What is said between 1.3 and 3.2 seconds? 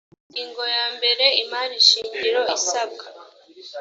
imari shingiro isabwa